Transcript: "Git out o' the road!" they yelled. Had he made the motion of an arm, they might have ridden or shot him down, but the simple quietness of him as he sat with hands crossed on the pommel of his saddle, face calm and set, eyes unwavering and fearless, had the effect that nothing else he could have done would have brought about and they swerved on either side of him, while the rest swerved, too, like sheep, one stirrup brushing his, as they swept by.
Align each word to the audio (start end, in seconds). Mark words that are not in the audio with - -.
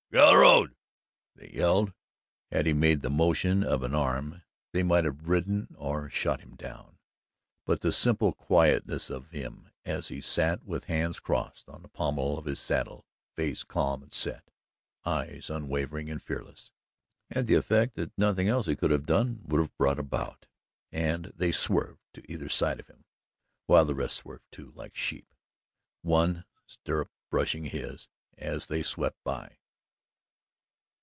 "Git 0.11 0.19
out 0.19 0.27
o' 0.27 0.31
the 0.31 0.37
road!" 0.39 0.75
they 1.37 1.49
yelled. 1.51 1.93
Had 2.51 2.65
he 2.65 2.73
made 2.73 2.99
the 2.99 3.09
motion 3.09 3.63
of 3.63 3.81
an 3.81 3.95
arm, 3.95 4.41
they 4.73 4.83
might 4.83 5.05
have 5.05 5.25
ridden 5.29 5.73
or 5.77 6.09
shot 6.09 6.41
him 6.41 6.57
down, 6.57 6.97
but 7.65 7.79
the 7.79 7.93
simple 7.93 8.33
quietness 8.33 9.09
of 9.09 9.29
him 9.31 9.69
as 9.85 10.09
he 10.09 10.19
sat 10.19 10.65
with 10.65 10.83
hands 10.83 11.21
crossed 11.21 11.69
on 11.69 11.81
the 11.81 11.87
pommel 11.87 12.37
of 12.37 12.43
his 12.43 12.59
saddle, 12.59 13.05
face 13.37 13.63
calm 13.63 14.03
and 14.03 14.11
set, 14.11 14.51
eyes 15.05 15.49
unwavering 15.49 16.09
and 16.09 16.21
fearless, 16.21 16.73
had 17.29 17.47
the 17.47 17.55
effect 17.55 17.95
that 17.95 18.11
nothing 18.17 18.49
else 18.49 18.65
he 18.65 18.75
could 18.75 18.91
have 18.91 19.05
done 19.05 19.39
would 19.45 19.59
have 19.61 19.77
brought 19.77 19.97
about 19.97 20.45
and 20.91 21.31
they 21.37 21.53
swerved 21.53 22.01
on 22.17 22.25
either 22.27 22.49
side 22.49 22.81
of 22.81 22.87
him, 22.87 23.05
while 23.65 23.85
the 23.85 23.95
rest 23.95 24.17
swerved, 24.17 24.43
too, 24.51 24.73
like 24.75 24.93
sheep, 24.93 25.33
one 26.01 26.43
stirrup 26.67 27.11
brushing 27.29 27.63
his, 27.63 28.09
as 28.37 28.65
they 28.65 28.83
swept 28.83 29.15
by. 29.23 29.55